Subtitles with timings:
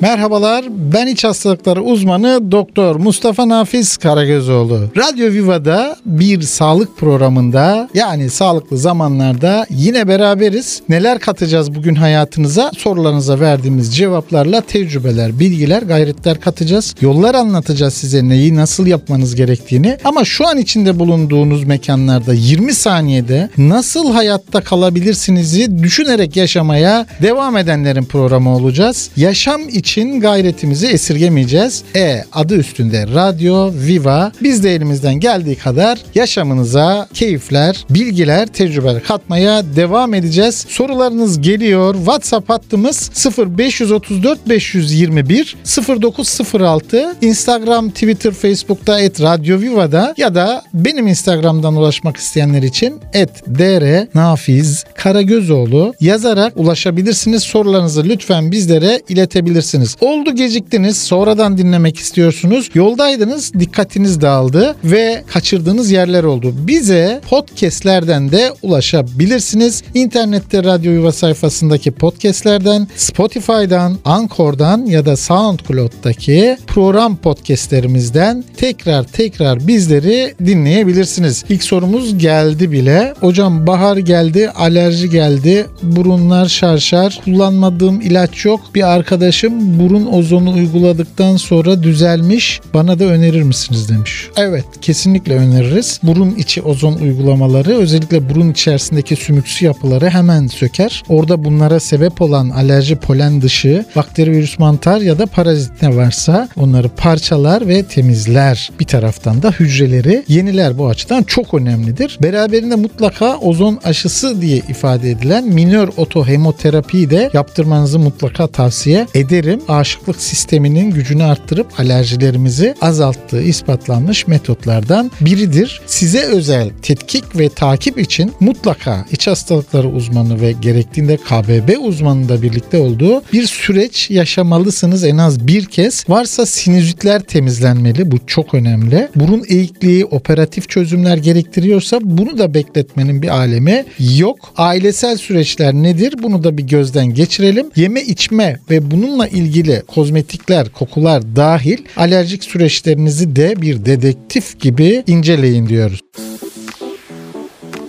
[0.00, 4.80] Merhabalar, ben iç hastalıkları uzmanı Doktor Mustafa Nafiz Karagözoğlu.
[4.96, 10.82] Radyo Viva'da bir sağlık programında yani sağlıklı zamanlarda yine beraberiz.
[10.88, 12.70] Neler katacağız bugün hayatınıza?
[12.78, 16.94] Sorularınıza verdiğimiz cevaplarla tecrübeler, bilgiler, gayretler katacağız.
[17.00, 19.98] Yollar anlatacağız size neyi nasıl yapmanız gerektiğini.
[20.04, 28.04] Ama şu an içinde bulunduğunuz mekanlarda 20 saniyede nasıl hayatta kalabilirsinizi düşünerek yaşamaya devam edenlerin
[28.04, 29.10] programı olacağız.
[29.16, 31.82] Yaşam için için gayretimizi esirgemeyeceğiz.
[31.96, 34.32] E adı üstünde Radyo Viva.
[34.42, 40.66] Biz de elimizden geldiği kadar yaşamınıza keyifler, bilgiler, tecrübeler katmaya devam edeceğiz.
[40.68, 41.94] Sorularınız geliyor.
[41.94, 45.56] WhatsApp hattımız 0534 521
[46.02, 53.30] 0906 Instagram, Twitter, Facebook'ta et Radyo Viva'da ya da benim Instagram'dan ulaşmak isteyenler için et
[53.58, 57.42] dr nafiz karagözoğlu yazarak ulaşabilirsiniz.
[57.42, 59.96] Sorularınızı lütfen bizlere iletebilirsiniz dinleyebilirsiniz.
[60.00, 62.70] Oldu geciktiniz sonradan dinlemek istiyorsunuz.
[62.74, 66.54] Yoldaydınız dikkatiniz dağıldı ve kaçırdığınız yerler oldu.
[66.66, 69.82] Bize podcastlerden de ulaşabilirsiniz.
[69.94, 80.34] İnternette Radyo Yuva sayfasındaki podcastlerden, Spotify'dan, Anchor'dan ya da SoundCloud'daki program podcastlerimizden tekrar tekrar bizleri
[80.46, 81.44] dinleyebilirsiniz.
[81.48, 83.14] İlk sorumuz geldi bile.
[83.20, 88.60] Hocam bahar geldi, alerji geldi, burunlar şarşar, kullanmadığım ilaç yok.
[88.74, 92.60] Bir arkadaşım burun ozonu uyguladıktan sonra düzelmiş.
[92.74, 94.28] Bana da önerir misiniz demiş.
[94.36, 96.00] Evet kesinlikle öneririz.
[96.02, 101.02] Burun içi ozon uygulamaları özellikle burun içerisindeki sümüksü yapıları hemen söker.
[101.08, 106.48] Orada bunlara sebep olan alerji polen dışı bakteri, virüs, mantar ya da parazit ne varsa
[106.56, 108.70] onları parçalar ve temizler.
[108.80, 112.18] Bir taraftan da hücreleri yeniler bu açıdan çok önemlidir.
[112.22, 120.16] Beraberinde mutlaka ozon aşısı diye ifade edilen minör otohemoterapiyi de yaptırmanızı mutlaka tavsiye ederim aşıklık
[120.20, 125.80] sisteminin gücünü arttırıp alerjilerimizi azalttığı ispatlanmış metotlardan biridir.
[125.86, 132.42] Size özel tetkik ve takip için mutlaka iç hastalıkları uzmanı ve gerektiğinde KBB uzmanı da
[132.42, 136.04] birlikte olduğu bir süreç yaşamalısınız en az bir kez.
[136.08, 139.08] Varsa sinüzitler temizlenmeli bu çok önemli.
[139.16, 144.38] Burun eğikliği operatif çözümler gerektiriyorsa bunu da bekletmenin bir alemi yok.
[144.56, 146.14] Ailesel süreçler nedir?
[146.22, 147.66] Bunu da bir gözden geçirelim.
[147.76, 155.02] Yeme içme ve bununla ilgili ilgili kozmetikler, kokular dahil alerjik süreçlerinizi de bir dedektif gibi
[155.06, 156.00] inceleyin diyoruz.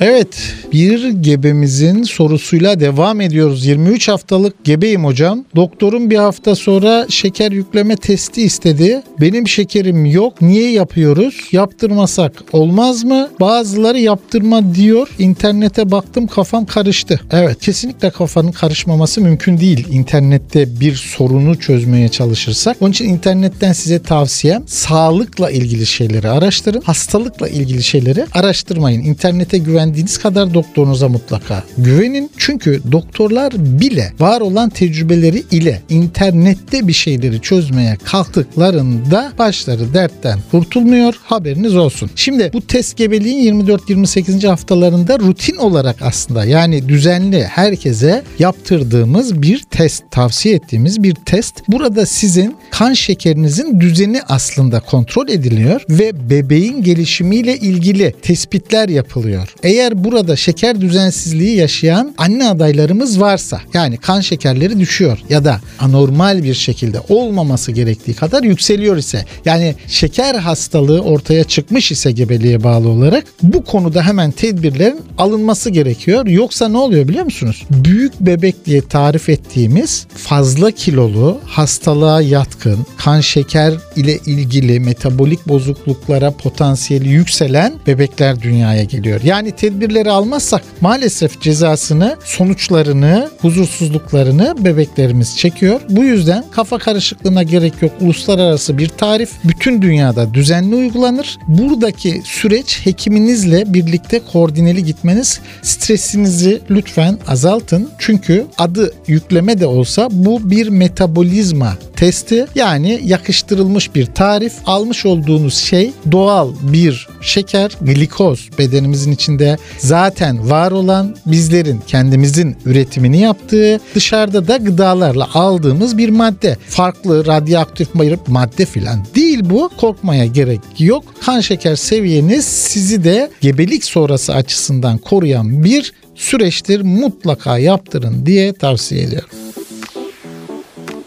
[0.01, 3.65] Evet bir gebemizin sorusuyla devam ediyoruz.
[3.65, 5.45] 23 haftalık gebeyim hocam.
[5.55, 9.01] Doktorum bir hafta sonra şeker yükleme testi istedi.
[9.21, 10.41] Benim şekerim yok.
[10.41, 11.35] Niye yapıyoruz?
[11.51, 13.29] Yaptırmasak olmaz mı?
[13.39, 15.07] Bazıları yaptırma diyor.
[15.19, 17.19] İnternete baktım kafam karıştı.
[17.31, 19.87] Evet kesinlikle kafanın karışmaması mümkün değil.
[19.91, 22.77] İnternette bir sorunu çözmeye çalışırsak.
[22.81, 26.81] Onun için internetten size tavsiyem sağlıkla ilgili şeyleri araştırın.
[26.81, 29.03] Hastalıkla ilgili şeyleri araştırmayın.
[29.03, 32.31] İnternete güven güvendiğiniz kadar doktorunuza mutlaka güvenin.
[32.37, 41.13] Çünkü doktorlar bile var olan tecrübeleri ile internette bir şeyleri çözmeye kalktıklarında başları dertten kurtulmuyor.
[41.23, 42.09] Haberiniz olsun.
[42.15, 44.47] Şimdi bu test gebeliğin 24-28.
[44.47, 51.55] haftalarında rutin olarak aslında yani düzenli herkese yaptırdığımız bir test, tavsiye ettiğimiz bir test.
[51.67, 59.55] Burada sizin kan şekerinizin düzeni aslında kontrol ediliyor ve bebeğin gelişimiyle ilgili tespitler yapılıyor.
[59.63, 65.59] Eğer eğer burada şeker düzensizliği yaşayan anne adaylarımız varsa yani kan şekerleri düşüyor ya da
[65.79, 72.63] anormal bir şekilde olmaması gerektiği kadar yükseliyor ise yani şeker hastalığı ortaya çıkmış ise gebeliğe
[72.63, 76.27] bağlı olarak bu konuda hemen tedbirlerin alınması gerekiyor.
[76.27, 77.63] Yoksa ne oluyor biliyor musunuz?
[77.69, 86.31] Büyük bebek diye tarif ettiğimiz fazla kilolu, hastalığa yatkın, kan şeker ile ilgili metabolik bozukluklara
[86.31, 89.21] potansiyeli yükselen bebekler dünyaya geliyor.
[89.23, 95.81] Yani tedbir tedbirleri almazsak maalesef cezasını, sonuçlarını, huzursuzluklarını bebeklerimiz çekiyor.
[95.89, 97.91] Bu yüzden kafa karışıklığına gerek yok.
[98.01, 101.37] Uluslararası bir tarif bütün dünyada düzenli uygulanır.
[101.47, 107.89] Buradaki süreç hekiminizle birlikte koordineli gitmeniz stresinizi lütfen azaltın.
[107.97, 115.53] Çünkü adı yükleme de olsa bu bir metabolizma testi yani yakıştırılmış bir tarif almış olduğunuz
[115.53, 124.47] şey doğal bir şeker glikoz bedenimizin içinde zaten var olan bizlerin kendimizin üretimini yaptığı dışarıda
[124.47, 126.57] da gıdalarla aldığımız bir madde.
[126.67, 127.87] Farklı radyoaktif
[128.27, 129.69] madde filan değil bu.
[129.77, 131.03] Korkmaya gerek yok.
[131.21, 136.81] Kan şeker seviyeniz sizi de gebelik sonrası açısından koruyan bir süreçtir.
[136.81, 139.40] Mutlaka yaptırın diye tavsiye ediyorum.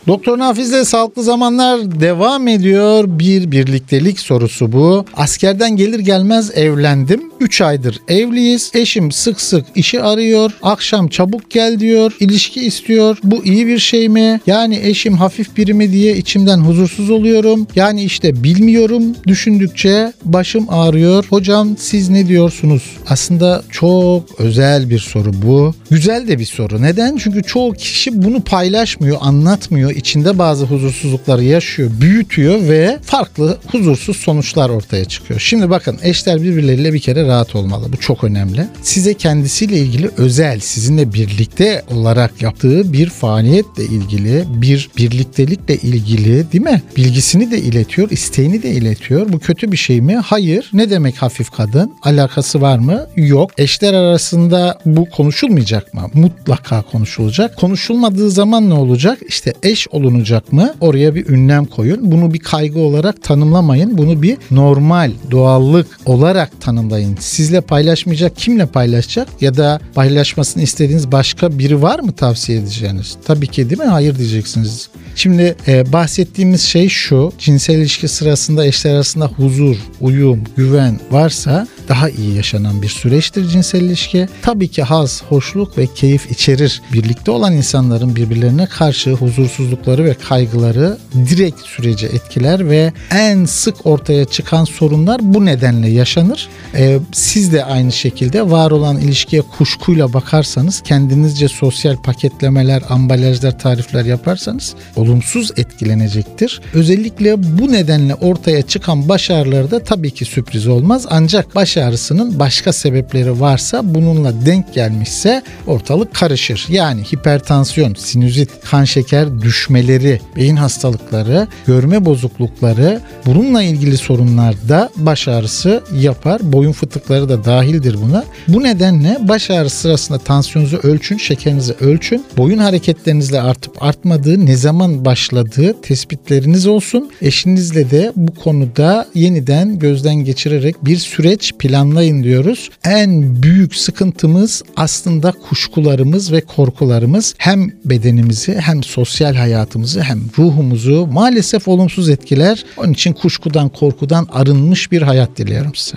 [0.06, 3.04] Doktor Nafiz'le Sağlıklı Zamanlar devam ediyor.
[3.08, 5.04] Bir birliktelik sorusu bu.
[5.16, 7.22] Askerden gelir gelmez evlendim.
[7.40, 8.70] 3 aydır evliyiz.
[8.74, 10.50] Eşim sık sık işi arıyor.
[10.62, 12.12] Akşam çabuk gel diyor.
[12.20, 13.18] İlişki istiyor.
[13.24, 14.40] Bu iyi bir şey mi?
[14.46, 17.66] Yani eşim hafif biri mi diye içimden huzursuz oluyorum.
[17.76, 19.02] Yani işte bilmiyorum.
[19.26, 21.26] Düşündükçe başım ağrıyor.
[21.30, 22.82] Hocam siz ne diyorsunuz?
[23.08, 25.74] Aslında çok özel bir soru bu.
[25.94, 26.82] Güzel de bir soru.
[26.82, 27.16] Neden?
[27.16, 29.90] Çünkü çoğu kişi bunu paylaşmıyor, anlatmıyor.
[29.90, 35.40] İçinde bazı huzursuzlukları yaşıyor, büyütüyor ve farklı huzursuz sonuçlar ortaya çıkıyor.
[35.40, 37.92] Şimdi bakın eşler birbirleriyle bir kere rahat olmalı.
[37.92, 38.66] Bu çok önemli.
[38.82, 46.64] Size kendisiyle ilgili özel, sizinle birlikte olarak yaptığı bir faaliyetle ilgili, bir birliktelikle ilgili değil
[46.64, 46.82] mi?
[46.96, 49.32] Bilgisini de iletiyor, isteğini de iletiyor.
[49.32, 50.16] Bu kötü bir şey mi?
[50.16, 50.70] Hayır.
[50.72, 51.92] Ne demek hafif kadın?
[52.02, 53.06] Alakası var mı?
[53.16, 53.50] Yok.
[53.58, 56.10] Eşler arasında bu konuşulmayacak mı?
[56.14, 57.56] Mutlaka konuşulacak.
[57.56, 59.18] Konuşulmadığı zaman ne olacak?
[59.28, 60.74] İşte eş olunacak mı?
[60.80, 62.12] Oraya bir ünlem koyun.
[62.12, 63.98] Bunu bir kaygı olarak tanımlamayın.
[63.98, 67.16] Bunu bir normal, doğallık olarak tanımlayın.
[67.20, 69.28] Sizle paylaşmayacak kimle paylaşacak?
[69.40, 73.16] Ya da paylaşmasını istediğiniz başka biri var mı tavsiye edeceğiniz?
[73.26, 73.86] Tabii ki değil mi?
[73.86, 74.88] Hayır diyeceksiniz.
[75.16, 77.32] Şimdi e, bahsettiğimiz şey şu.
[77.38, 83.80] Cinsel ilişki sırasında eşler arasında huzur, uyum, güven varsa daha iyi yaşanan bir süreçtir cinsel
[83.80, 84.28] ilişki.
[84.42, 86.82] Tabii ki haz, hoşluk ve keyif içerir.
[86.92, 94.24] Birlikte olan insanların birbirlerine karşı huzursuzlukları ve kaygıları direkt sürece etkiler ve en sık ortaya
[94.24, 96.48] çıkan sorunlar bu nedenle yaşanır.
[96.74, 104.04] Ee, siz de aynı şekilde var olan ilişkiye kuşkuyla bakarsanız kendinizce sosyal paketlemeler, ambalajlar, tarifler
[104.04, 106.60] yaparsanız olumsuz etkilenecektir.
[106.74, 113.40] Özellikle bu nedenle ortaya çıkan başarılarda tabii ki sürpriz olmaz ancak baş ağrısının başka sebepleri
[113.40, 116.66] varsa bununla denk gelmişse ortalık karışır.
[116.68, 125.82] Yani hipertansiyon, sinüzit, kan şeker düşmeleri, beyin hastalıkları, görme bozuklukları bununla ilgili sorunlarda baş ağrısı
[126.00, 126.52] yapar.
[126.52, 128.24] Boyun fıtıkları da dahildir buna.
[128.48, 132.24] Bu nedenle baş ağrısı sırasında tansiyonunuzu ölçün, şekerinizi ölçün.
[132.36, 137.10] Boyun hareketlerinizle artıp artmadığı, ne zaman başladığı tespitleriniz olsun.
[137.22, 142.70] Eşinizle de bu konuda yeniden gözden geçirerek bir süreç planlayın diyoruz.
[142.84, 151.68] En büyük sıkıntımız aslında kuşkularımız ve korkularımız hem bedenimizi hem sosyal hayatımızı hem ruhumuzu maalesef
[151.68, 152.64] olumsuz etkiler.
[152.76, 155.96] Onun için kuşkudan korkudan arınmış bir hayat diliyorum size.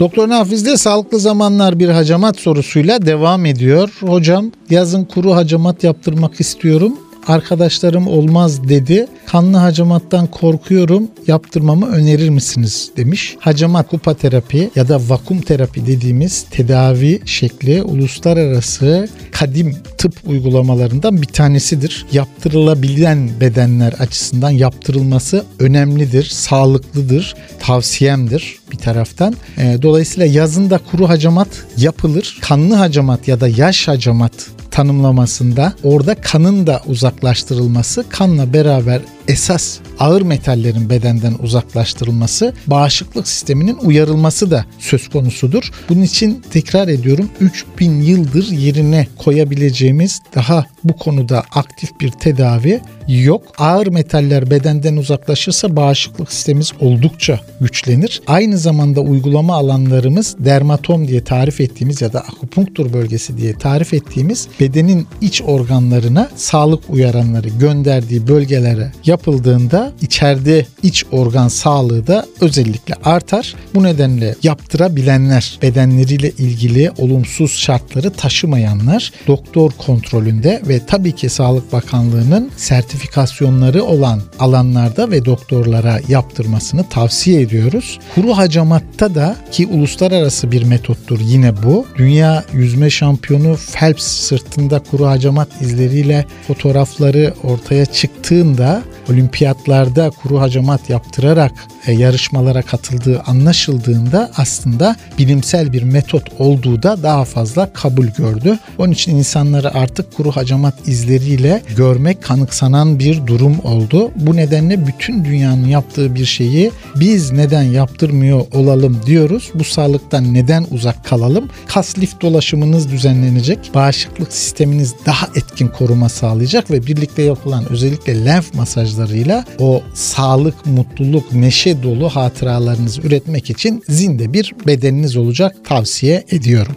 [0.00, 3.92] Doktor Nafiz'de sağlıklı zamanlar bir hacamat sorusuyla devam ediyor.
[4.00, 6.92] Hocam yazın kuru hacamat yaptırmak istiyorum
[7.26, 9.06] arkadaşlarım olmaz dedi.
[9.26, 13.36] Kanlı hacamattan korkuyorum yaptırmamı önerir misiniz demiş.
[13.40, 21.26] Hacamat kupa terapi ya da vakum terapi dediğimiz tedavi şekli uluslararası kadim tıp uygulamalarından bir
[21.26, 22.06] tanesidir.
[22.12, 29.34] Yaptırılabilen bedenler açısından yaptırılması önemlidir, sağlıklıdır, tavsiyemdir bir taraftan.
[29.82, 32.38] Dolayısıyla yazında kuru hacamat yapılır.
[32.40, 34.32] Kanlı hacamat ya da yaş hacamat
[34.76, 35.72] tanımlamasında.
[35.84, 44.64] Orada kanın da uzaklaştırılması, kanla beraber esas ağır metallerin bedenden uzaklaştırılması, bağışıklık sisteminin uyarılması da
[44.78, 45.70] söz konusudur.
[45.88, 53.42] Bunun için tekrar ediyorum 3000 yıldır yerine koyabileceğimiz daha bu konuda aktif bir tedavi yok.
[53.58, 58.22] Ağır metaller bedenden uzaklaşırsa bağışıklık sistemimiz oldukça güçlenir.
[58.26, 64.48] Aynı zamanda uygulama alanlarımız dermatom diye tarif ettiğimiz ya da akupunktur bölgesi diye tarif ettiğimiz
[64.60, 73.54] bedenin iç organlarına sağlık uyaranları gönderdiği bölgelere yapıldığında içeride iç organ sağlığı da özellikle artar.
[73.74, 82.50] Bu nedenle yaptırabilenler, bedenleriyle ilgili olumsuz şartları taşımayanlar doktor kontrolünde ve tabii ki Sağlık Bakanlığı'nın
[82.56, 87.98] sertifikasyonları olan alanlarda ve doktorlara yaptırmasını tavsiye ediyoruz.
[88.14, 91.86] Kuru hacamatta da ki uluslararası bir metottur yine bu.
[91.96, 101.52] Dünya yüzme şampiyonu Phelps sırtında kuru hacamat izleriyle fotoğrafları ortaya çıktığında olimpiyatlarda kuru hacamat yaptırarak
[101.86, 108.58] e, yarışmalara katıldığı anlaşıldığında aslında bilimsel bir metot olduğu da daha fazla kabul gördü.
[108.78, 114.10] Onun için insanları artık kuru hacamat izleriyle görmek kanıksanan bir durum oldu.
[114.16, 119.50] Bu nedenle bütün dünyanın yaptığı bir şeyi biz neden yaptırmıyor olalım diyoruz.
[119.54, 121.48] Bu sağlıktan neden uzak kalalım?
[121.66, 123.70] Kas lif dolaşımınız düzenlenecek.
[123.74, 128.54] Bağışıklık sisteminiz daha etkin koruma sağlayacak ve birlikte yapılan özellikle lenf
[128.96, 136.76] masajlarıyla o sağlık, mutluluk, neşe dolu hatıralarınızı üretmek için zinde bir bedeniniz olacak tavsiye ediyorum.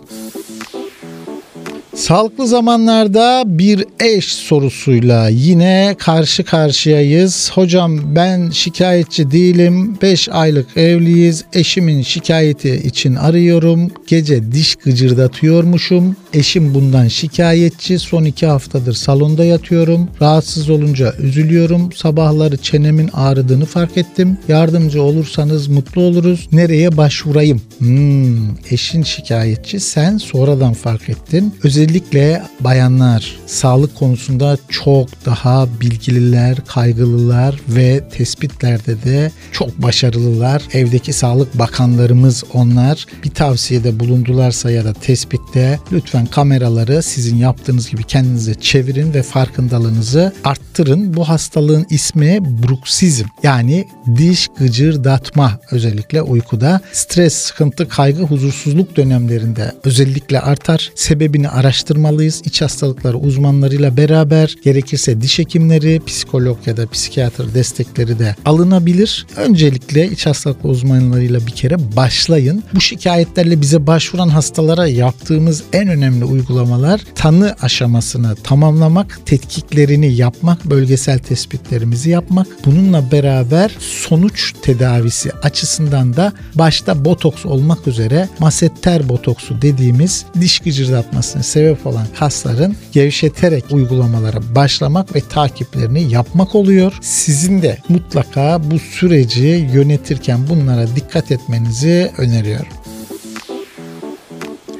[1.99, 7.51] Sağlıklı zamanlarda bir eş sorusuyla yine karşı karşıyayız.
[7.53, 9.97] Hocam ben şikayetçi değilim.
[10.01, 11.45] 5 aylık evliyiz.
[11.53, 13.91] Eşimin şikayeti için arıyorum.
[14.07, 16.15] Gece diş gıcırdatıyormuşum.
[16.33, 17.99] Eşim bundan şikayetçi.
[17.99, 20.09] Son 2 haftadır salonda yatıyorum.
[20.21, 21.91] Rahatsız olunca üzülüyorum.
[21.91, 24.37] Sabahları çenemin ağrıdığını fark ettim.
[24.47, 26.49] Yardımcı olursanız mutlu oluruz.
[26.51, 27.61] Nereye başvurayım?
[27.77, 29.79] Hmm, eşin şikayetçi.
[29.79, 31.53] Sen sonradan fark ettin.
[31.63, 40.61] Özellikle özellikle bayanlar sağlık konusunda çok daha bilgililer, kaygılılar ve tespitlerde de çok başarılılar.
[40.73, 43.05] Evdeki sağlık bakanlarımız onlar.
[43.23, 50.33] Bir tavsiyede bulundularsa ya da tespitte lütfen kameraları sizin yaptığınız gibi kendinize çevirin ve farkındalığınızı
[50.43, 51.13] arttırın.
[51.13, 60.39] Bu hastalığın ismi bruksizm yani diş gıcırdatma özellikle uykuda stres, sıkıntı, kaygı, huzursuzluk dönemlerinde özellikle
[60.39, 60.91] artar.
[60.95, 62.41] Sebebini araştırın araştırmalıyız.
[62.45, 69.27] İç hastalıkları uzmanlarıyla beraber gerekirse diş hekimleri, psikolog ya da psikiyatr destekleri de alınabilir.
[69.35, 72.63] Öncelikle iç hastalıklı uzmanlarıyla bir kere başlayın.
[72.75, 81.19] Bu şikayetlerle bize başvuran hastalara yaptığımız en önemli uygulamalar tanı aşamasını tamamlamak, tetkiklerini yapmak, bölgesel
[81.19, 82.47] tespitlerimizi yapmak.
[82.65, 91.43] Bununla beraber sonuç tedavisi açısından da başta botoks olmak üzere masetter botoksu dediğimiz diş gıcırdatmasını
[91.43, 96.97] sebep olan kasların gevşeterek uygulamalara başlamak ve takiplerini yapmak oluyor.
[97.01, 102.78] Sizin de mutlaka bu süreci yönetirken bunlara dikkat etmenizi öneriyorum.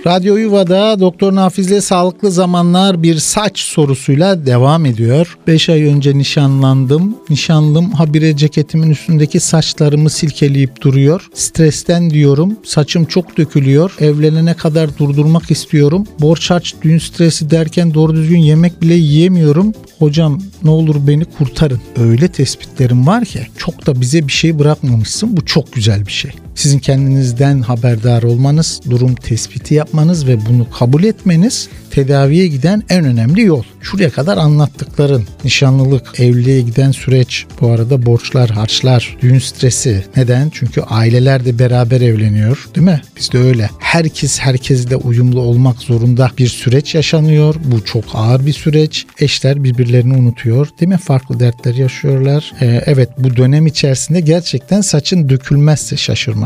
[0.06, 5.38] Radyo Yuva'da Doktor Nafiz'le Sağlıklı Zamanlar bir saç sorusuyla devam ediyor.
[5.48, 7.18] 5 ay önce nişanlandım.
[7.30, 11.30] Nişanlım habire ceketimin üstündeki saçlarımı silkeleyip duruyor.
[11.34, 12.58] Stresten diyorum.
[12.64, 13.96] Saçım çok dökülüyor.
[14.00, 16.08] Evlenene kadar durdurmak istiyorum.
[16.22, 19.74] Borç harç, düğün stresi derken doğru düzgün yemek bile yiyemiyorum.
[20.00, 21.82] Hocam ne olur beni kurtarın.
[21.98, 25.38] Öyle tespitlerim var ki çok da bize bir şey bırakmamışsın.
[25.38, 26.32] Bu çok güzel bir şey.
[26.60, 33.42] Sizin kendinizden haberdar olmanız, durum tespiti yapmanız ve bunu kabul etmeniz tedaviye giden en önemli
[33.42, 33.64] yol.
[33.82, 40.04] Şuraya kadar anlattıkların nişanlılık, evliliğe giden süreç, bu arada borçlar, harçlar, düğün stresi.
[40.16, 40.50] Neden?
[40.54, 43.02] Çünkü aileler de beraber evleniyor değil mi?
[43.18, 43.70] Bizde öyle.
[43.80, 47.56] Herkes herkesle uyumlu olmak zorunda bir süreç yaşanıyor.
[47.66, 49.06] Bu çok ağır bir süreç.
[49.20, 50.98] Eşler birbirlerini unutuyor değil mi?
[50.98, 52.54] Farklı dertler yaşıyorlar.
[52.62, 55.98] Ee, evet bu dönem içerisinde gerçekten saçın dökülmezse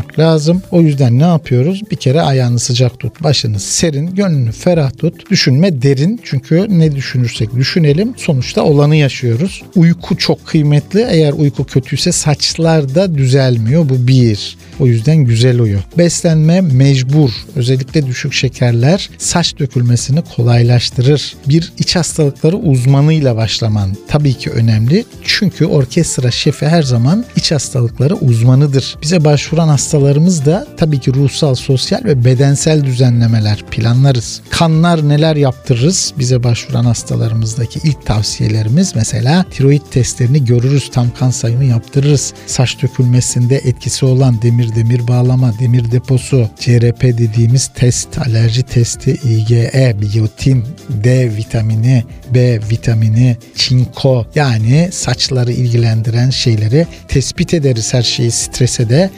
[0.03, 0.61] şaşırmak lazım.
[0.71, 1.81] O yüzden ne yapıyoruz?
[1.91, 5.31] Bir kere ayağını sıcak tut, başını serin, gönlünü ferah tut.
[5.31, 9.61] Düşünme derin çünkü ne düşünürsek düşünelim sonuçta olanı yaşıyoruz.
[9.75, 11.07] Uyku çok kıymetli.
[11.09, 13.89] Eğer uyku kötüyse saçlar da düzelmiyor.
[13.89, 14.57] Bu bir.
[14.79, 15.79] O yüzden güzel uyu.
[15.97, 17.31] Beslenme mecbur.
[17.55, 21.35] Özellikle düşük şekerler saç dökülmesini kolaylaştırır.
[21.47, 25.05] Bir iç hastalıkları uzmanıyla başlaman tabii ki önemli.
[25.23, 28.95] Çünkü orkestra şefi her zaman iç hastalıkları uzmanıdır.
[29.01, 34.41] Bize başvuran hastalarımız da tabii ki ruhsal, sosyal ve bedensel düzenlemeler planlarız.
[34.49, 36.13] Kanlar neler yaptırırız?
[36.19, 40.91] Bize başvuran hastalarımızdaki ilk tavsiyelerimiz mesela tiroid testlerini görürüz.
[40.91, 42.33] Tam kan sayımı yaptırırız.
[42.47, 49.95] Saç dökülmesinde etkisi olan demir demir bağlama, demir deposu, CRP dediğimiz test, alerji testi, IgE,
[50.01, 57.93] biyotin, D vitamini, B vitamini, çinko yani saçları ilgilendiren şeyleri tespit ederiz.
[57.93, 59.09] Her şeyi strese de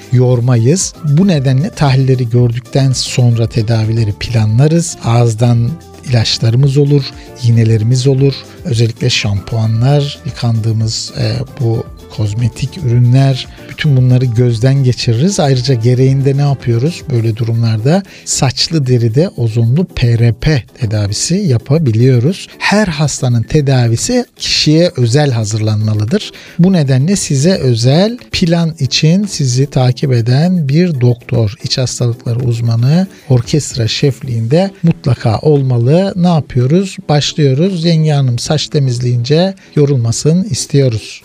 [0.55, 0.93] yormayız.
[1.03, 4.97] Bu nedenle tahlilleri gördükten sonra tedavileri planlarız.
[5.05, 5.69] Ağızdan
[6.09, 7.03] ilaçlarımız olur,
[7.43, 8.33] iğnelerimiz olur.
[8.65, 11.83] Özellikle şampuanlar, yıkandığımız e, bu
[12.17, 15.39] kozmetik ürünler bütün bunları gözden geçiririz.
[15.39, 18.03] Ayrıca gereğinde ne yapıyoruz böyle durumlarda?
[18.25, 20.47] Saçlı deride ozonlu PRP
[20.79, 22.47] tedavisi yapabiliyoruz.
[22.57, 26.31] Her hastanın tedavisi kişiye özel hazırlanmalıdır.
[26.59, 33.87] Bu nedenle size özel plan için sizi takip eden bir doktor, iç hastalıkları uzmanı, orkestra
[33.87, 36.13] şefliğinde mutlaka olmalı.
[36.15, 36.97] Ne yapıyoruz?
[37.09, 37.85] Başlıyoruz.
[37.85, 41.21] Yenge Hanım saç temizleyince yorulmasın istiyoruz.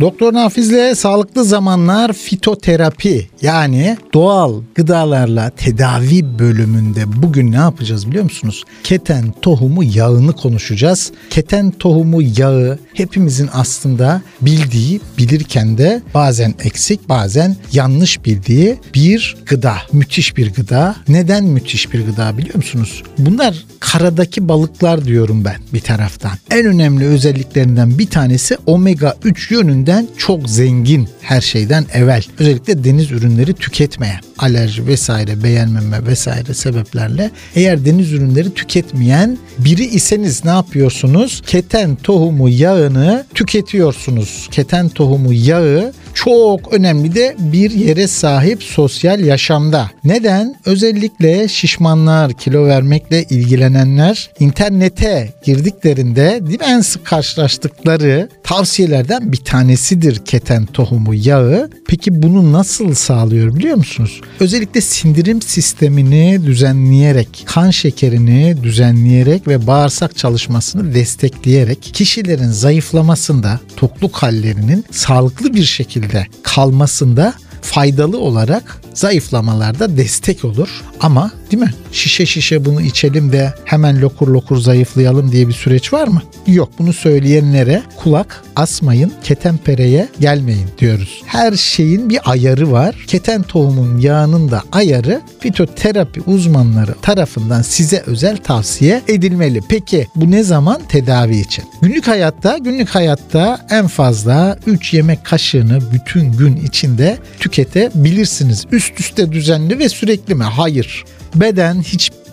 [0.00, 8.64] Doktor Nafiz'le sağlıklı zamanlar fitoterapi yani doğal gıdalarla tedavi bölümünde bugün ne yapacağız biliyor musunuz?
[8.84, 11.12] Keten tohumu yağını konuşacağız.
[11.30, 19.76] Keten tohumu yağı hepimizin aslında bildiği, bilirken de bazen eksik, bazen yanlış bildiği bir gıda.
[19.92, 20.96] Müthiş bir gıda.
[21.08, 23.02] Neden müthiş bir gıda biliyor musunuz?
[23.18, 26.32] Bunlar karadaki balıklar diyorum ben bir taraftan.
[26.50, 32.22] En önemli özelliklerinden bir tanesi omega 3 yönünde yönünden çok zengin her şeyden evvel.
[32.38, 39.84] Özellikle deniz ürünleri ürünleri tüketmeyen, alerji vesaire beğenmeme vesaire sebeplerle eğer deniz ürünleri tüketmeyen biri
[39.84, 41.42] iseniz ne yapıyorsunuz?
[41.46, 44.48] Keten tohumu yağını tüketiyorsunuz.
[44.50, 49.90] Keten tohumu yağı çok önemli de bir yere sahip sosyal yaşamda.
[50.04, 50.54] Neden?
[50.66, 61.14] Özellikle şişmanlar, kilo vermekle ilgilenenler internete girdiklerinde en sık karşılaştıkları tavsiyelerden bir tanesidir keten tohumu
[61.14, 61.70] yağı.
[61.88, 64.20] Peki bunu nasıl sağlıyor biliyor musunuz?
[64.40, 74.84] Özellikle sindirim sistemini düzenleyerek, kan şekerini düzenleyerek ve bağırsak çalışmasını destekleyerek kişilerin zayıflamasında, tokluk hallerinin
[74.90, 80.68] sağlıklı bir şekilde kalmasında faydalı olarak zayıflamalarda destek olur.
[81.00, 81.74] Ama değil mi?
[81.92, 86.22] Şişe şişe bunu içelim de hemen lokur lokur zayıflayalım diye bir süreç var mı?
[86.46, 91.22] Yok bunu söyleyenlere kulak asmayın, ketenpereye gelmeyin diyoruz.
[91.26, 93.04] Her şeyin bir ayarı var.
[93.06, 99.60] Keten tohumun yağının da ayarı fitoterapi uzmanları tarafından size özel tavsiye edilmeli.
[99.68, 100.80] Peki bu ne zaman?
[100.88, 101.64] Tedavi için.
[101.82, 108.64] Günlük hayatta, günlük hayatta en fazla 3 yemek kaşığını bütün gün içinde tüketebilirsiniz.
[108.72, 110.44] Üst üste düzenli ve sürekli mi?
[110.44, 111.04] Hayır.
[111.34, 111.82] Beden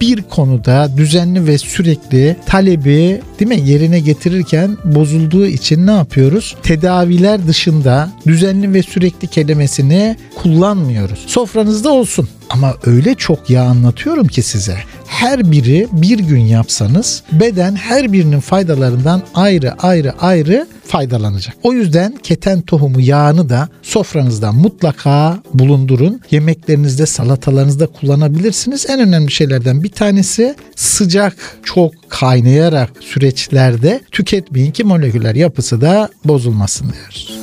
[0.02, 6.56] hiçbir konuda düzenli ve sürekli talebi değil mi yerine getirirken bozulduğu için ne yapıyoruz?
[6.64, 11.20] Tedaviler dışında düzenli ve sürekli kelimesini kullanmıyoruz.
[11.28, 12.30] Sofranızda olsun.
[12.50, 14.78] Ama öyle çok yağ anlatıyorum ki size.
[15.08, 21.56] Her biri bir gün yapsanız beden her birinin faydalarından ayrı ayrı ayrı faydalanacak.
[21.64, 26.22] O yüzden keten tohumu yağını da sofranızda mutlaka bulundurun.
[26.32, 28.86] Yemeklerinizde, salatalarınızda kullanabilirsiniz.
[28.90, 36.94] En önemli şeylerden bir tanesi sıcak, çok kaynayarak süreçlerde tüketmeyin ki moleküler yapısı da bozulmasın
[36.94, 37.40] diyoruz.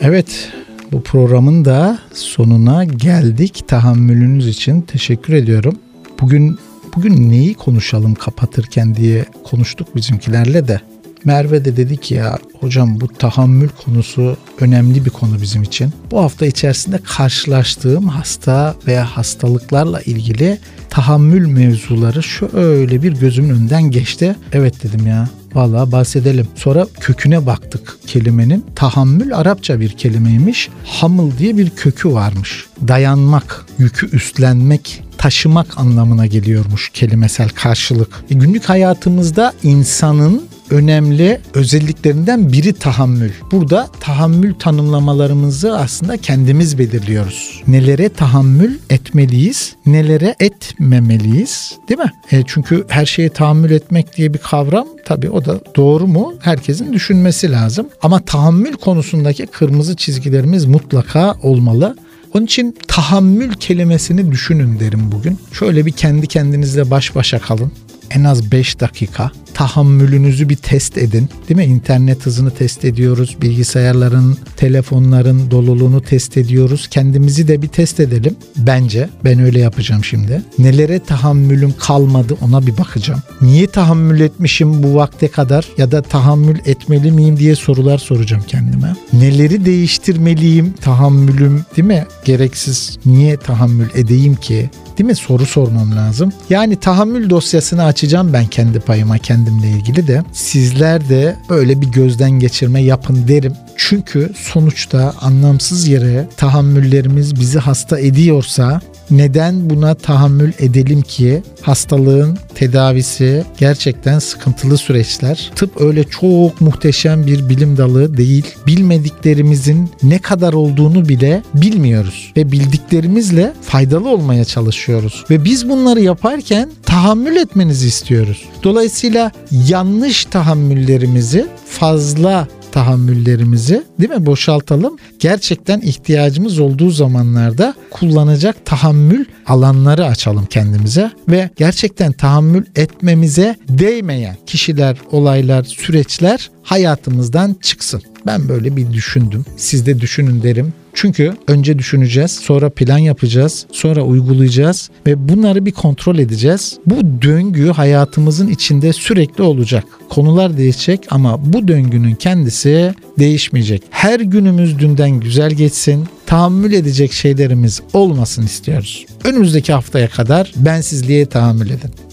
[0.00, 0.48] Evet,
[0.92, 3.68] bu programın da sonuna geldik.
[3.68, 5.78] Tahammülünüz için teşekkür ediyorum.
[6.20, 6.58] Bugün
[6.96, 10.80] bugün neyi konuşalım kapatırken diye konuştuk bizimkilerle de.
[11.26, 15.92] Merve de dedi ki ya hocam bu tahammül konusu önemli bir konu bizim için.
[16.10, 20.58] Bu hafta içerisinde karşılaştığım hasta veya hastalıklarla ilgili
[20.90, 24.36] tahammül mevzuları şöyle bir gözümün önünden geçti.
[24.52, 26.48] Evet dedim ya Vallahi bahsedelim.
[26.54, 28.64] Sonra köküne baktık kelimenin.
[28.74, 30.68] Tahammül Arapça bir kelimeymiş.
[30.84, 32.66] Hamıl diye bir kökü varmış.
[32.88, 38.24] Dayanmak, yükü üstlenmek, taşımak anlamına geliyormuş kelimesel karşılık.
[38.30, 43.30] E, günlük hayatımızda insanın önemli özelliklerinden biri tahammül.
[43.52, 47.62] Burada tahammül tanımlamalarımızı aslında kendimiz belirliyoruz.
[47.68, 52.12] Nelere tahammül etmeliyiz, nelere etmemeliyiz değil mi?
[52.32, 56.34] E çünkü her şeye tahammül etmek diye bir kavram tabii o da doğru mu?
[56.40, 57.88] Herkesin düşünmesi lazım.
[58.02, 61.96] Ama tahammül konusundaki kırmızı çizgilerimiz mutlaka olmalı.
[62.34, 65.38] Onun için tahammül kelimesini düşünün derim bugün.
[65.52, 67.72] Şöyle bir kendi kendinizle baş başa kalın.
[68.16, 71.28] En az 5 dakika tahammülünüzü bir test edin.
[71.48, 71.64] Değil mi?
[71.64, 73.36] İnternet hızını test ediyoruz.
[73.42, 76.88] Bilgisayarların, telefonların doluluğunu test ediyoruz.
[76.88, 78.36] Kendimizi de bir test edelim.
[78.56, 80.42] Bence ben öyle yapacağım şimdi.
[80.58, 83.22] Nelere tahammülüm kalmadı ona bir bakacağım.
[83.40, 88.96] Niye tahammül etmişim bu vakte kadar ya da tahammül etmeli miyim diye sorular soracağım kendime.
[89.12, 92.06] Neleri değiştirmeliyim tahammülüm değil mi?
[92.24, 94.70] Gereksiz niye tahammül edeyim ki?
[94.98, 95.14] Değil mi?
[95.14, 96.32] Soru sormam lazım.
[96.50, 100.22] Yani tahammül dosyasını açacağım ben kendi payıma, kendimle ilgili de.
[100.32, 103.52] Sizler de böyle bir gözden geçirme yapın derim.
[103.76, 108.80] Çünkü sonuçta anlamsız yere tahammüllerimiz bizi hasta ediyorsa
[109.10, 115.52] neden buna tahammül edelim ki hastalığın tedavisi gerçekten sıkıntılı süreçler.
[115.56, 118.46] Tıp öyle çok muhteşem bir bilim dalı değil.
[118.66, 125.24] Bilmediklerimizin ne kadar olduğunu bile bilmiyoruz ve bildiklerimizle faydalı olmaya çalışıyoruz.
[125.30, 128.42] Ve biz bunları yaparken tahammül etmenizi istiyoruz.
[128.62, 129.32] Dolayısıyla
[129.68, 134.96] yanlış tahammüllerimizi fazla tahammüllerimizi değil mi boşaltalım.
[135.18, 144.96] Gerçekten ihtiyacımız olduğu zamanlarda kullanacak tahammül alanları açalım kendimize ve gerçekten tahammül etmemize değmeyen kişiler,
[145.10, 148.02] olaylar, süreçler hayatımızdan çıksın.
[148.26, 149.44] Ben böyle bir düşündüm.
[149.56, 150.72] Siz de düşünün derim.
[150.96, 156.78] Çünkü önce düşüneceğiz, sonra plan yapacağız, sonra uygulayacağız ve bunları bir kontrol edeceğiz.
[156.86, 159.84] Bu döngü hayatımızın içinde sürekli olacak.
[160.08, 163.82] Konular değişecek ama bu döngünün kendisi değişmeyecek.
[163.90, 166.04] Her günümüz dünden güzel geçsin.
[166.26, 169.06] Tahammül edecek şeylerimiz olmasın istiyoruz.
[169.24, 172.05] Önümüzdeki haftaya kadar bensizliğe tahammül edin.